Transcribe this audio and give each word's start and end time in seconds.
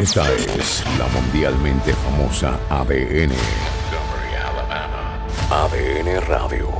Esta 0.00 0.32
es 0.32 0.82
la 0.98 1.06
mundialmente 1.08 1.92
famosa 1.92 2.58
ADN. 2.70 3.32
ADN 5.50 6.26
Radio. 6.26 6.70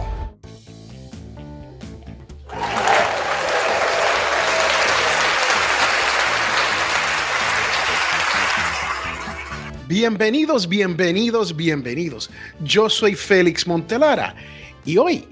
Bienvenidos, 9.87 10.67
bienvenidos, 10.67 11.55
bienvenidos. 11.55 12.31
Yo 12.65 12.89
soy 12.89 13.15
Félix 13.15 13.67
Montelara 13.67 14.35
y 14.87 14.97
hoy 14.97 15.29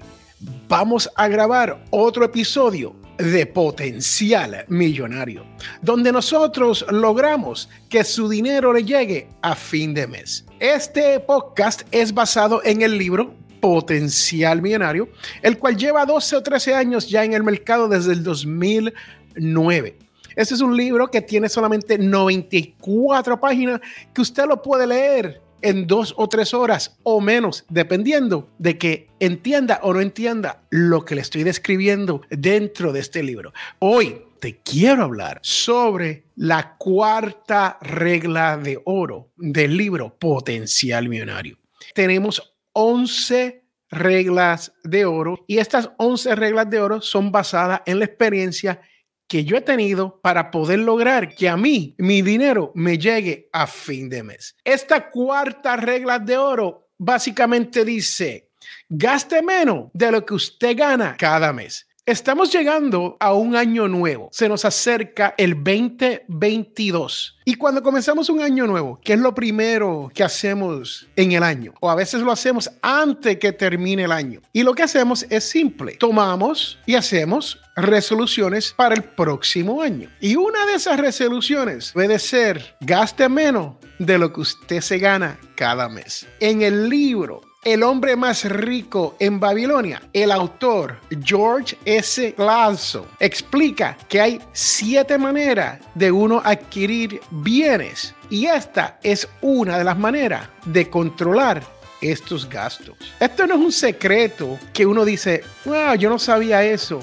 vamos 0.67 1.09
a 1.15 1.27
grabar 1.27 1.83
otro 1.89 2.23
episodio 2.23 2.98
de 3.19 3.45
Potencial 3.45 4.65
Millonario, 4.69 5.45
donde 5.81 6.11
nosotros 6.11 6.85
logramos 6.89 7.69
que 7.89 8.03
su 8.03 8.29
dinero 8.29 8.71
le 8.73 8.85
llegue 8.85 9.27
a 9.41 9.55
fin 9.55 9.93
de 9.93 10.07
mes. 10.07 10.45
Este 10.59 11.19
podcast 11.19 11.81
es 11.91 12.13
basado 12.13 12.63
en 12.63 12.81
el 12.81 12.97
libro 12.97 13.35
Potencial 13.59 14.61
Millonario, 14.61 15.09
el 15.41 15.57
cual 15.57 15.75
lleva 15.75 16.05
12 16.05 16.37
o 16.37 16.43
13 16.43 16.73
años 16.73 17.09
ya 17.09 17.25
en 17.25 17.33
el 17.33 17.43
mercado 17.43 17.89
desde 17.89 18.13
el 18.13 18.23
2009. 18.23 19.97
Este 20.35 20.53
es 20.53 20.61
un 20.61 20.77
libro 20.77 21.11
que 21.11 21.21
tiene 21.21 21.49
solamente 21.49 21.97
94 21.97 23.37
páginas 23.37 23.81
que 24.13 24.21
usted 24.21 24.45
lo 24.45 24.61
puede 24.61 24.87
leer 24.87 25.48
en 25.61 25.87
dos 25.87 26.13
o 26.17 26.27
tres 26.29 26.53
horas 26.53 26.97
o 27.03 27.21
menos, 27.21 27.65
dependiendo 27.69 28.49
de 28.57 28.77
que 28.77 29.07
entienda 29.19 29.79
o 29.83 29.93
no 29.93 30.01
entienda 30.01 30.63
lo 30.69 31.05
que 31.05 31.15
le 31.15 31.21
estoy 31.21 31.43
describiendo 31.43 32.21
dentro 32.29 32.93
de 32.93 32.99
este 32.99 33.23
libro. 33.23 33.53
Hoy 33.79 34.21
te 34.39 34.59
quiero 34.59 35.03
hablar 35.03 35.39
sobre 35.43 36.23
la 36.35 36.75
cuarta 36.77 37.77
regla 37.81 38.57
de 38.57 38.81
oro 38.85 39.31
del 39.35 39.75
libro 39.75 40.17
Potencial 40.17 41.09
Millonario. 41.09 41.57
Tenemos 41.93 42.55
11 42.73 43.63
reglas 43.91 44.71
de 44.83 45.05
oro 45.05 45.43
y 45.47 45.57
estas 45.57 45.89
11 45.97 46.35
reglas 46.35 46.69
de 46.69 46.79
oro 46.79 47.01
son 47.01 47.31
basadas 47.31 47.81
en 47.85 47.99
la 47.99 48.05
experiencia 48.05 48.81
que 49.29 49.45
yo 49.45 49.55
he 49.55 49.61
tenido 49.61 50.19
para 50.21 50.49
poder 50.49 50.79
lograr 50.79 51.35
que 51.35 51.47
a 51.47 51.55
mí 51.55 51.93
mi 51.99 52.23
dinero 52.23 52.71
me 52.73 52.97
llegue 52.97 53.47
a 53.53 53.67
fin 53.67 54.09
de 54.09 54.23
mes. 54.23 54.55
Esta 54.65 55.09
cuarta 55.09 55.77
regla 55.77 56.17
de 56.17 56.35
oro 56.35 56.89
básicamente 56.97 57.85
dice, 57.85 58.49
gaste 58.89 59.43
menos 59.43 59.91
de 59.93 60.11
lo 60.11 60.25
que 60.25 60.33
usted 60.33 60.75
gana 60.75 61.15
cada 61.15 61.53
mes. 61.53 61.87
Estamos 62.09 62.51
llegando 62.51 63.17
a 63.19 63.35
un 63.35 63.55
año 63.55 63.87
nuevo. 63.87 64.29
Se 64.31 64.49
nos 64.49 64.65
acerca 64.65 65.35
el 65.37 65.53
2022. 65.63 67.37
Y 67.45 67.53
cuando 67.53 67.83
comenzamos 67.83 68.31
un 68.31 68.41
año 68.41 68.65
nuevo, 68.65 68.99
¿qué 69.03 69.13
es 69.13 69.19
lo 69.19 69.35
primero 69.35 70.09
que 70.11 70.23
hacemos 70.23 71.07
en 71.15 71.33
el 71.33 71.43
año? 71.43 71.75
O 71.81 71.87
a 71.87 71.93
veces 71.93 72.21
lo 72.21 72.31
hacemos 72.31 72.71
antes 72.81 73.37
que 73.37 73.51
termine 73.51 74.05
el 74.05 74.11
año. 74.11 74.41
Y 74.51 74.63
lo 74.63 74.73
que 74.73 74.81
hacemos 74.81 75.23
es 75.29 75.43
simple. 75.43 75.97
Tomamos 75.99 76.79
y 76.87 76.95
hacemos 76.95 77.59
resoluciones 77.75 78.73
para 78.75 78.95
el 78.95 79.03
próximo 79.03 79.83
año. 79.83 80.09
Y 80.19 80.35
una 80.35 80.65
de 80.65 80.73
esas 80.73 80.99
resoluciones 80.99 81.91
puede 81.91 82.17
ser 82.17 82.75
gaste 82.81 83.29
menos 83.29 83.75
de 83.99 84.17
lo 84.17 84.33
que 84.33 84.41
usted 84.41 84.81
se 84.81 84.97
gana 84.97 85.39
cada 85.55 85.87
mes. 85.87 86.25
En 86.39 86.63
el 86.63 86.89
libro 86.89 87.41
el 87.63 87.83
hombre 87.83 88.15
más 88.15 88.45
rico 88.45 89.15
en 89.19 89.39
Babilonia, 89.39 90.01
el 90.13 90.31
autor 90.31 90.97
George 91.23 91.77
S. 91.83 92.33
Clason 92.35 93.05
explica 93.19 93.97
que 94.07 94.21
hay 94.21 94.41
siete 94.53 95.17
maneras 95.17 95.79
de 95.93 96.11
uno 96.11 96.41
adquirir 96.43 97.19
bienes 97.31 98.15
y 98.29 98.45
esta 98.45 98.97
es 99.03 99.27
una 99.41 99.77
de 99.77 99.83
las 99.83 99.97
maneras 99.97 100.47
de 100.65 100.89
controlar 100.89 101.61
estos 102.01 102.47
gastos. 102.47 102.95
Esto 103.19 103.45
no 103.45 103.55
es 103.55 103.59
un 103.59 103.71
secreto 103.73 104.57
que 104.71 104.85
uno 104.85 105.03
dice, 105.03 105.43
wow, 105.65 105.95
yo 105.95 106.09
no 106.09 106.17
sabía 106.17 106.63
eso. 106.63 107.01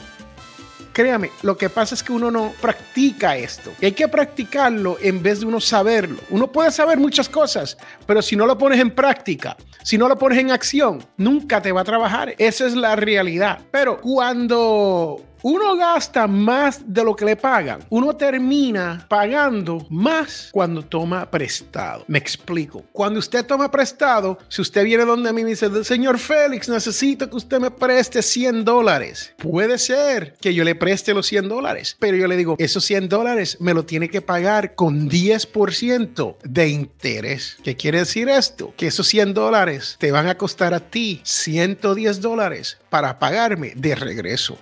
Créame, 0.97 1.31
lo 1.43 1.59
que 1.59 1.69
pasa 1.69 1.95
es 1.95 2.03
que 2.03 2.11
uno 2.11 2.31
no 2.31 2.55
practica 2.59 3.37
esto. 3.37 3.71
Hay 3.83 3.93
que 3.93 4.09
practicarlo 4.09 4.97
en 5.03 5.23
vez 5.23 5.41
de 5.41 5.45
uno 5.45 5.61
saberlo. 5.61 6.23
Uno 6.31 6.51
puede 6.51 6.71
saber 6.71 6.97
muchas 6.97 7.29
cosas, 7.29 7.77
pero 8.07 8.23
si 8.23 8.35
no 8.35 8.47
lo 8.47 8.57
pones 8.57 8.81
en 8.81 8.91
práctica, 8.91 9.59
si 9.83 9.99
no 9.99 10.09
lo 10.09 10.17
pones 10.17 10.39
en 10.39 10.53
acción, 10.53 11.05
nunca 11.19 11.61
te 11.61 11.71
va 11.71 11.83
a 11.83 11.85
trabajar. 11.85 12.35
Esa 12.39 12.67
es 12.67 12.75
la 12.75 12.97
realidad. 12.97 13.59
Pero 13.71 14.01
cuando 14.01 15.23
uno 15.43 15.77
gasta 15.77 16.27
más 16.27 16.81
de 16.87 17.05
lo 17.05 17.15
que 17.15 17.25
le 17.25 17.37
pagan, 17.37 17.81
uno 17.91 18.15
termina 18.17 19.07
pagando 19.09 19.87
más 19.91 20.51
cuando 20.53 20.83
toma 20.83 21.31
prestado. 21.31 22.05
Me 22.09 22.19
explico. 22.19 22.85
Cuando 22.93 23.19
usted 23.19 23.45
toma 23.45 23.71
prestado, 23.71 24.39
si 24.49 24.63
usted 24.63 24.85
viene 24.85 25.05
donde 25.05 25.31
a 25.31 25.33
mí 25.33 25.43
y 25.43 25.45
dice, 25.45 25.85
señor 25.85 26.19
Félix, 26.19 26.69
necesito 26.69 27.29
que 27.29 27.37
usted 27.37 27.61
me 27.61 27.71
preste 27.71 28.23
100 28.23 28.65
dólares. 28.65 29.35
Puede 29.39 29.79
ser 29.79 30.35
que 30.41 30.55
yo 30.55 30.65
le 30.65 30.75
preste 30.75 31.15
los 31.15 31.27
100 31.27 31.49
dólares, 31.49 31.97
pero 31.99 32.17
yo 32.17 32.27
le 32.27 32.37
digo, 32.37 32.57
esos 32.59 32.85
100 32.85 33.09
dólares 33.09 33.59
me 33.61 33.75
lo 33.75 33.85
tiene 33.85 34.09
que 34.09 34.23
pagar 34.23 34.75
con 34.75 35.09
10% 35.09 36.37
de 36.43 36.69
interés. 36.69 37.57
¿Qué 37.63 37.77
quiere 37.77 37.99
decir 37.99 38.29
esto? 38.29 38.73
Que 38.77 38.89
esos 38.89 39.07
100 39.07 39.35
dólares 39.35 39.97
te 39.99 40.13
van 40.13 40.29
a 40.29 40.37
costar 40.37 40.75
a 40.75 40.81
ti 40.81 41.21
110 41.25 42.21
dólares 42.21 42.79
para 42.91 43.19
pagarme 43.19 43.73
de 43.77 43.95
regreso. 43.95 44.59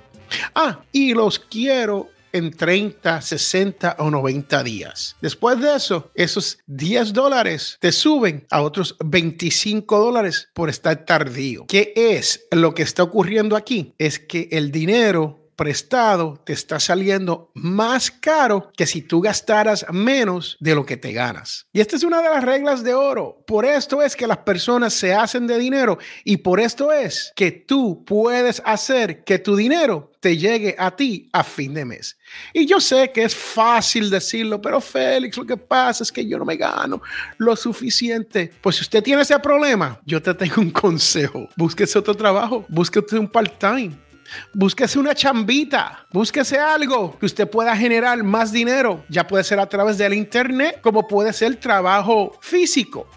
Ah, 0.54 0.80
y 0.92 1.14
los 1.14 1.38
quiero 1.38 2.10
en 2.34 2.50
30, 2.50 3.22
60 3.22 3.96
o 4.00 4.10
90 4.10 4.64
días. 4.64 5.16
Después 5.20 5.60
de 5.60 5.76
eso, 5.76 6.10
esos 6.14 6.58
10 6.66 7.12
dólares 7.12 7.78
te 7.80 7.92
suben 7.92 8.44
a 8.50 8.60
otros 8.62 8.96
25 9.04 9.98
dólares 9.98 10.48
por 10.52 10.68
estar 10.68 11.04
tardío. 11.04 11.66
¿Qué 11.68 11.92
es 11.94 12.44
lo 12.50 12.74
que 12.74 12.82
está 12.82 13.04
ocurriendo 13.04 13.54
aquí? 13.56 13.94
Es 13.98 14.18
que 14.18 14.48
el 14.50 14.72
dinero 14.72 15.43
prestado 15.56 16.40
te 16.44 16.52
está 16.52 16.80
saliendo 16.80 17.50
más 17.54 18.10
caro 18.10 18.72
que 18.76 18.86
si 18.86 19.02
tú 19.02 19.20
gastaras 19.20 19.86
menos 19.90 20.56
de 20.60 20.74
lo 20.74 20.84
que 20.84 20.96
te 20.96 21.12
ganas. 21.12 21.66
Y 21.72 21.80
esta 21.80 21.96
es 21.96 22.04
una 22.04 22.22
de 22.22 22.30
las 22.30 22.44
reglas 22.44 22.82
de 22.82 22.94
oro. 22.94 23.42
Por 23.46 23.64
esto 23.64 24.02
es 24.02 24.16
que 24.16 24.26
las 24.26 24.38
personas 24.38 24.94
se 24.94 25.14
hacen 25.14 25.46
de 25.46 25.58
dinero 25.58 25.98
y 26.24 26.38
por 26.38 26.60
esto 26.60 26.92
es 26.92 27.32
que 27.36 27.50
tú 27.50 28.04
puedes 28.04 28.62
hacer 28.64 29.24
que 29.24 29.38
tu 29.38 29.56
dinero 29.56 30.12
te 30.24 30.38
llegue 30.38 30.74
a 30.78 30.90
ti 30.96 31.28
a 31.32 31.44
fin 31.44 31.74
de 31.74 31.84
mes. 31.84 32.16
Y 32.54 32.64
yo 32.64 32.80
sé 32.80 33.12
que 33.12 33.24
es 33.24 33.36
fácil 33.36 34.08
decirlo, 34.08 34.58
pero 34.58 34.80
Félix, 34.80 35.36
lo 35.36 35.44
que 35.44 35.58
pasa 35.58 36.02
es 36.02 36.10
que 36.10 36.26
yo 36.26 36.38
no 36.38 36.46
me 36.46 36.56
gano 36.56 37.02
lo 37.36 37.54
suficiente. 37.56 38.50
Pues 38.62 38.76
si 38.76 38.82
usted 38.82 39.02
tiene 39.02 39.20
ese 39.20 39.38
problema, 39.38 40.00
yo 40.06 40.22
te 40.22 40.32
tengo 40.32 40.62
un 40.62 40.70
consejo. 40.70 41.46
Búsquese 41.56 41.98
otro 41.98 42.14
trabajo, 42.14 42.64
búsquese 42.68 43.18
un 43.18 43.28
part-time 43.28 44.03
Búsquese 44.52 44.98
una 44.98 45.14
chambita, 45.14 46.06
búsquese 46.10 46.58
algo 46.58 47.18
que 47.18 47.26
usted 47.26 47.48
pueda 47.48 47.76
generar 47.76 48.22
más 48.22 48.52
dinero. 48.52 49.04
Ya 49.08 49.26
puede 49.26 49.44
ser 49.44 49.60
a 49.60 49.68
través 49.68 49.98
del 49.98 50.14
internet, 50.14 50.80
como 50.80 51.06
puede 51.06 51.32
ser 51.32 51.56
trabajo 51.56 52.32
físico. 52.40 53.08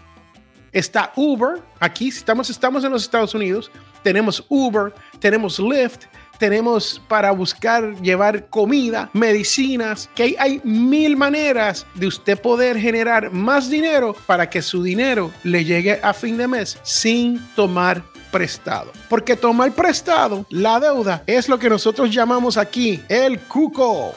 Está 0.72 1.12
Uber, 1.16 1.62
aquí 1.80 2.08
estamos, 2.08 2.50
estamos 2.50 2.84
en 2.84 2.92
los 2.92 3.02
Estados 3.02 3.34
Unidos, 3.34 3.70
tenemos 4.02 4.44
Uber, 4.48 4.92
tenemos 5.18 5.58
Lyft, 5.58 6.04
tenemos 6.38 7.02
para 7.08 7.30
buscar 7.32 8.00
llevar 8.00 8.48
comida, 8.48 9.10
medicinas, 9.12 10.08
que 10.14 10.22
hay, 10.22 10.36
hay, 10.38 10.60
mil 10.64 11.16
maneras 11.16 11.86
de 11.94 12.06
usted 12.06 12.40
poder 12.40 12.78
generar 12.78 13.32
más 13.32 13.68
dinero 13.68 14.14
para 14.26 14.48
que 14.48 14.62
su 14.62 14.82
dinero 14.82 15.32
le 15.42 15.64
llegue 15.64 15.98
a 16.02 16.14
fin 16.14 16.36
de 16.36 16.46
mes 16.46 16.78
sin 16.84 17.40
tomar 17.56 18.04
prestado. 18.30 18.92
Porque 19.08 19.36
tomar 19.36 19.72
prestado, 19.72 20.46
la 20.50 20.80
deuda, 20.80 21.22
es 21.26 21.48
lo 21.48 21.58
que 21.58 21.68
nosotros 21.68 22.10
llamamos 22.10 22.56
aquí 22.56 23.02
el 23.08 23.40
cuco. 23.40 24.14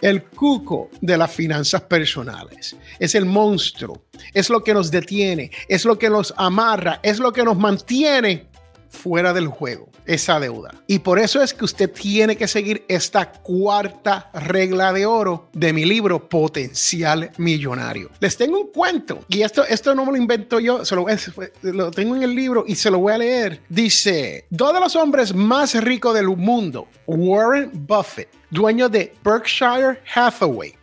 El 0.00 0.24
cuco 0.24 0.90
de 1.00 1.16
las 1.16 1.32
finanzas 1.32 1.82
personales. 1.82 2.76
Es 2.98 3.14
el 3.14 3.24
monstruo. 3.24 4.02
Es 4.32 4.50
lo 4.50 4.62
que 4.62 4.74
nos 4.74 4.90
detiene. 4.90 5.50
Es 5.68 5.84
lo 5.84 5.98
que 5.98 6.10
nos 6.10 6.32
amarra. 6.36 7.00
Es 7.02 7.18
lo 7.18 7.32
que 7.32 7.44
nos 7.44 7.56
mantiene 7.56 8.46
fuera 8.96 9.32
del 9.32 9.46
juego 9.46 9.88
esa 10.06 10.40
deuda. 10.40 10.74
Y 10.86 11.00
por 11.00 11.18
eso 11.18 11.42
es 11.42 11.52
que 11.52 11.64
usted 11.64 11.90
tiene 11.90 12.36
que 12.36 12.48
seguir 12.48 12.84
esta 12.88 13.30
cuarta 13.32 14.30
regla 14.32 14.92
de 14.92 15.06
oro 15.06 15.48
de 15.52 15.72
mi 15.72 15.84
libro 15.84 16.28
Potencial 16.28 17.30
Millonario. 17.36 18.10
Les 18.20 18.36
tengo 18.36 18.60
un 18.60 18.68
cuento 18.68 19.24
y 19.28 19.42
esto, 19.42 19.64
esto 19.64 19.94
no 19.94 20.04
me 20.06 20.12
lo 20.12 20.16
invento 20.16 20.60
yo, 20.60 20.84
se 20.84 20.94
lo, 20.94 21.06
lo 21.62 21.90
tengo 21.90 22.16
en 22.16 22.22
el 22.22 22.34
libro 22.34 22.64
y 22.66 22.76
se 22.76 22.90
lo 22.90 22.98
voy 22.98 23.12
a 23.12 23.18
leer. 23.18 23.62
Dice, 23.68 24.46
dos 24.50 24.72
de 24.72 24.80
los 24.80 24.96
hombres 24.96 25.34
más 25.34 25.74
ricos 25.82 26.14
del 26.14 26.28
mundo, 26.28 26.88
Warren 27.06 27.70
Buffett, 27.72 28.28
dueño 28.50 28.88
de 28.88 29.12
Berkshire 29.24 30.00
Hathaway, 30.14 30.74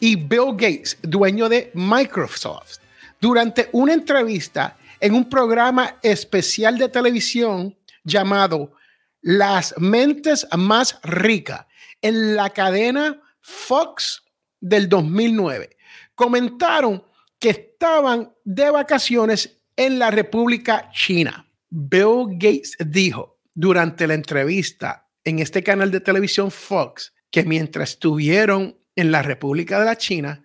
y 0.00 0.16
Bill 0.16 0.52
Gates, 0.52 0.98
dueño 1.02 1.48
de 1.48 1.70
Microsoft, 1.74 2.78
durante 3.20 3.68
una 3.72 3.94
entrevista 3.94 4.76
en 5.00 5.14
un 5.14 5.28
programa 5.28 5.98
especial 6.02 6.78
de 6.78 6.88
televisión 6.88 7.76
llamado 8.04 8.72
las 9.20 9.74
mentes 9.78 10.46
más 10.56 10.98
ricas 11.02 11.66
en 12.02 12.36
la 12.36 12.50
cadena 12.50 13.20
Fox 13.40 14.22
del 14.60 14.88
2009 14.88 15.76
comentaron 16.14 17.04
que 17.38 17.50
estaban 17.50 18.32
de 18.44 18.70
vacaciones 18.70 19.60
en 19.76 19.98
la 19.98 20.10
República 20.10 20.90
China. 20.92 21.46
Bill 21.68 22.26
Gates 22.32 22.76
dijo 22.78 23.40
durante 23.54 24.06
la 24.06 24.14
entrevista 24.14 25.08
en 25.24 25.40
este 25.40 25.62
canal 25.62 25.90
de 25.90 26.00
televisión 26.00 26.50
Fox 26.50 27.12
que 27.30 27.44
mientras 27.44 27.90
estuvieron 27.90 28.78
en 28.94 29.10
la 29.10 29.22
República 29.22 29.78
de 29.80 29.86
la 29.86 29.96
China, 29.96 30.43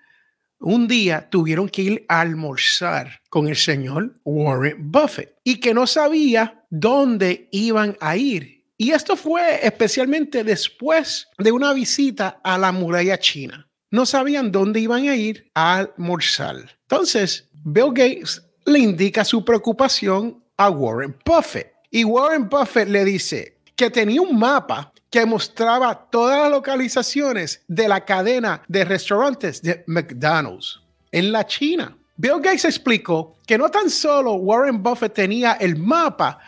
un 0.59 0.87
día 0.87 1.29
tuvieron 1.29 1.69
que 1.69 1.81
ir 1.81 2.05
a 2.07 2.21
almorzar 2.21 3.21
con 3.29 3.47
el 3.47 3.55
señor 3.55 4.13
Warren 4.23 4.91
Buffett 4.91 5.35
y 5.43 5.59
que 5.59 5.73
no 5.73 5.87
sabía 5.87 6.65
dónde 6.69 7.47
iban 7.51 7.97
a 7.99 8.17
ir. 8.17 8.65
Y 8.77 8.91
esto 8.91 9.15
fue 9.15 9.65
especialmente 9.65 10.43
después 10.43 11.27
de 11.37 11.51
una 11.51 11.73
visita 11.73 12.39
a 12.43 12.57
la 12.57 12.71
muralla 12.71 13.19
china. 13.19 13.67
No 13.91 14.05
sabían 14.05 14.51
dónde 14.51 14.79
iban 14.79 15.07
a 15.07 15.15
ir 15.15 15.49
a 15.55 15.79
almorzar. 15.79 16.77
Entonces, 16.83 17.49
Bill 17.65 17.89
Gates 17.93 18.41
le 18.65 18.79
indica 18.79 19.25
su 19.25 19.43
preocupación 19.43 20.43
a 20.57 20.69
Warren 20.69 21.17
Buffett. 21.25 21.73
Y 21.89 22.03
Warren 22.03 22.47
Buffett 22.47 22.87
le 22.87 23.03
dice 23.03 23.57
que 23.75 23.89
tenía 23.89 24.21
un 24.21 24.37
mapa 24.37 24.93
que 25.09 25.25
mostraba 25.25 26.07
todas 26.09 26.39
las 26.39 26.51
localizaciones 26.51 27.63
de 27.67 27.87
la 27.87 28.05
cadena 28.05 28.61
de 28.67 28.85
restaurantes 28.85 29.61
de 29.61 29.83
McDonald's 29.87 30.81
en 31.11 31.31
la 31.31 31.45
China. 31.45 31.97
Bill 32.15 32.41
Gates 32.41 32.65
explicó 32.65 33.37
que 33.47 33.57
no 33.57 33.69
tan 33.69 33.89
solo 33.89 34.33
Warren 34.33 34.83
Buffett 34.83 35.13
tenía 35.13 35.53
el 35.53 35.77
mapa, 35.77 36.39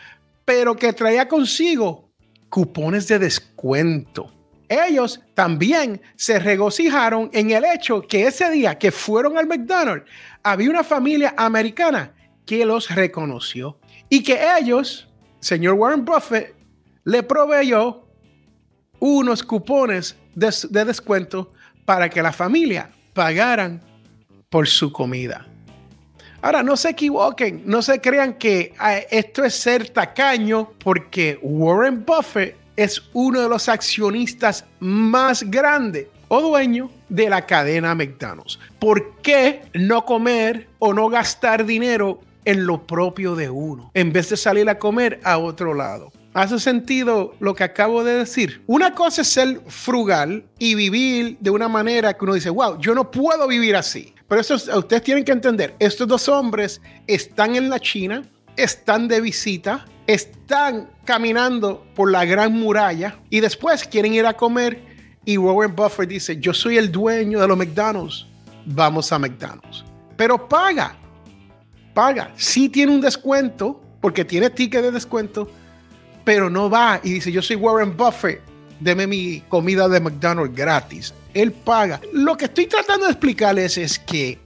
pero 0.44 0.76
que 0.76 0.92
traía 0.92 1.26
consigo 1.26 2.10
cupones 2.48 3.08
de 3.08 3.18
descuento. 3.18 4.30
Ellos 4.68 5.20
también 5.34 6.00
se 6.16 6.38
regocijaron 6.38 7.30
en 7.32 7.50
el 7.50 7.64
hecho 7.64 8.02
que 8.02 8.26
ese 8.26 8.50
día 8.50 8.78
que 8.78 8.92
fueron 8.92 9.36
al 9.36 9.46
McDonald's 9.46 10.08
había 10.42 10.70
una 10.70 10.84
familia 10.84 11.34
americana 11.36 12.14
que 12.46 12.64
los 12.64 12.94
reconoció 12.94 13.78
y 14.08 14.22
que 14.22 14.38
ellos, 14.58 15.08
señor 15.40 15.74
Warren 15.74 16.04
Buffett, 16.04 16.54
le 17.04 17.22
proveyó 17.22 18.01
unos 19.02 19.42
cupones 19.42 20.16
de, 20.32 20.84
descuento 20.84 21.52
para 21.84 22.08
que 22.08 22.22
la 22.22 22.32
familia 22.32 22.88
pagaran 23.12 23.82
por 24.48 24.68
su 24.68 24.92
comida. 24.92 25.44
Ahora, 26.40 26.62
no 26.62 26.76
se 26.76 26.90
equivoquen, 26.90 27.64
no 27.66 27.82
se 27.82 28.00
crean 28.00 28.34
que 28.34 28.72
ah, 28.78 28.98
esto 29.10 29.44
es 29.44 29.56
ser 29.56 29.88
tacaño, 29.88 30.70
porque 30.78 31.36
Warren 31.42 32.04
Buffett 32.04 32.56
es 32.76 33.02
uno 33.12 33.40
de 33.40 33.48
los 33.48 33.68
accionistas 33.68 34.64
más 34.78 35.42
grandes 35.50 36.06
o 36.28 36.40
dueño 36.40 36.88
de 37.08 37.28
la 37.28 37.44
cadena 37.44 37.96
McDonald's. 37.96 38.60
¿Por 38.78 39.16
qué 39.16 39.62
no 39.74 40.04
comer 40.04 40.68
o 40.78 40.94
no 40.94 41.08
gastar 41.08 41.66
dinero 41.66 42.20
en 42.44 42.66
lo 42.66 42.86
propio 42.86 43.34
de 43.34 43.50
uno 43.50 43.90
en 43.94 44.12
vez 44.12 44.28
de 44.28 44.36
salir 44.36 44.68
a 44.68 44.78
comer 44.78 45.18
a 45.24 45.38
otro 45.38 45.74
lado? 45.74 46.12
¿Hace 46.34 46.58
sentido 46.58 47.34
lo 47.40 47.54
que 47.54 47.64
acabo 47.64 48.02
de 48.04 48.14
decir? 48.14 48.62
Una 48.66 48.94
cosa 48.94 49.20
es 49.20 49.28
ser 49.28 49.60
frugal 49.66 50.44
y 50.58 50.74
vivir 50.74 51.36
de 51.40 51.50
una 51.50 51.68
manera 51.68 52.14
que 52.14 52.24
uno 52.24 52.34
dice, 52.34 52.48
wow, 52.48 52.78
yo 52.80 52.94
no 52.94 53.10
puedo 53.10 53.46
vivir 53.46 53.76
así. 53.76 54.14
Pero 54.28 54.40
eso, 54.40 54.54
ustedes 54.54 55.02
tienen 55.02 55.24
que 55.24 55.32
entender, 55.32 55.74
estos 55.78 56.08
dos 56.08 56.28
hombres 56.30 56.80
están 57.06 57.54
en 57.54 57.68
la 57.68 57.78
China, 57.78 58.22
están 58.56 59.08
de 59.08 59.20
visita, 59.20 59.84
están 60.06 60.88
caminando 61.04 61.84
por 61.94 62.10
la 62.10 62.24
gran 62.24 62.54
muralla 62.54 63.18
y 63.28 63.40
después 63.40 63.86
quieren 63.86 64.14
ir 64.14 64.24
a 64.24 64.32
comer 64.32 64.80
y 65.26 65.36
Warren 65.36 65.76
Buffett 65.76 66.08
dice, 66.08 66.38
yo 66.38 66.54
soy 66.54 66.78
el 66.78 66.90
dueño 66.90 67.40
de 67.40 67.48
los 67.48 67.58
McDonald's, 67.58 68.26
vamos 68.64 69.12
a 69.12 69.18
McDonald's. 69.18 69.84
Pero 70.16 70.48
paga, 70.48 70.96
paga. 71.92 72.32
Sí 72.36 72.70
tiene 72.70 72.92
un 72.92 73.02
descuento, 73.02 73.82
porque 74.00 74.24
tiene 74.24 74.50
ticket 74.50 74.82
de 74.82 74.90
descuento, 74.90 75.50
pero 76.24 76.50
no 76.50 76.70
va 76.70 77.00
y 77.02 77.14
dice, 77.14 77.32
yo 77.32 77.42
soy 77.42 77.56
Warren 77.56 77.96
Buffett, 77.96 78.40
deme 78.80 79.06
mi 79.06 79.40
comida 79.48 79.88
de 79.88 80.00
McDonald's 80.00 80.56
gratis. 80.56 81.14
Él 81.34 81.52
paga. 81.52 82.00
Lo 82.12 82.36
que 82.36 82.46
estoy 82.46 82.66
tratando 82.66 83.06
de 83.06 83.12
explicarles 83.12 83.78
es 83.78 83.98
que 83.98 84.38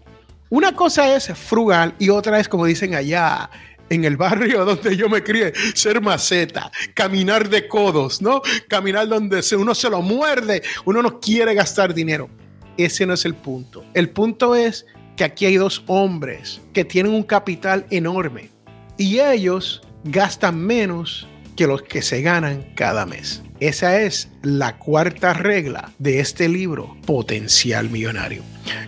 una 0.49 0.75
cosa 0.75 1.17
es 1.17 1.27
frugal 1.35 1.95
y 1.99 2.09
otra 2.09 2.39
es, 2.39 2.49
como 2.49 2.67
dicen 2.67 2.95
allá, 2.95 3.51
en 3.91 4.05
el 4.05 4.17
barrio 4.17 4.65
donde 4.65 4.97
yo 4.97 5.09
me 5.09 5.23
crié, 5.23 5.53
ser 5.75 6.01
maceta, 6.01 6.71
caminar 6.95 7.49
de 7.49 7.69
codos, 7.69 8.23
¿no? 8.23 8.43
Caminar 8.69 9.09
donde 9.09 9.43
uno 9.57 9.75
se 9.75 9.91
lo 9.91 10.03
muerde, 10.03 10.63
uno 10.85 11.03
no 11.03 11.21
quiere 11.21 11.55
gastar 11.55 11.95
dinero. 11.95 12.29
Ese 12.77 13.07
no 13.07 13.15
es 13.15 13.25
el 13.25 13.35
punto. 13.35 13.85
El 13.95 14.11
punto 14.11 14.55
es 14.55 14.87
que 15.17 15.25
aquí 15.25 15.47
hay 15.47 15.57
dos 15.57 15.83
hombres 15.87 16.61
que 16.75 16.85
tienen 16.85 17.13
un 17.13 17.23
capital 17.23 17.87
enorme 17.91 18.51
y 18.99 19.19
ellos 19.19 19.81
gastan 20.05 20.59
menos 20.59 21.27
que 21.57 21.67
los 21.67 21.83
que 21.83 22.03
se 22.03 22.23
ganan 22.23 22.73
cada 22.75 23.07
mes. 23.07 23.43
Esa 23.59 24.01
es 24.03 24.29
la 24.43 24.77
cuarta 24.79 25.33
regla 25.33 25.91
de 25.99 26.21
este 26.21 26.49
libro, 26.49 26.97
Potencial 27.07 27.89
Millonario. 27.89 28.43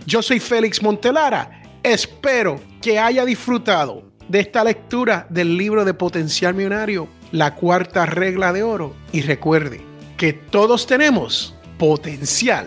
Yo 0.06 0.23
soy 0.23 0.41
Félix 0.41 0.82
Montelara. 0.82 1.62
Espero 1.82 2.61
que 2.82 2.99
haya 2.99 3.25
disfrutado 3.25 4.11
de 4.29 4.41
esta 4.41 4.62
lectura 4.62 5.26
del 5.31 5.56
libro 5.56 5.85
de 5.85 5.94
Potencial 5.94 6.55
Millonario, 6.55 7.09
la 7.32 7.55
cuarta 7.55 8.05
regla 8.05 8.53
de 8.53 8.62
oro. 8.62 8.94
Y 9.12 9.23
recuerde 9.23 9.81
que 10.17 10.32
todos 10.35 10.87
tenemos 10.87 11.55
potencial 11.79 12.67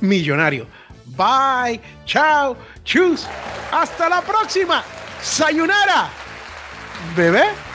millonario. 0.00 0.66
Bye, 1.16 1.80
chao, 2.04 2.56
chus. 2.84 3.26
Hasta 3.70 4.08
la 4.08 4.22
próxima. 4.22 4.82
Sayonara. 5.20 6.08
Bebé. 7.16 7.67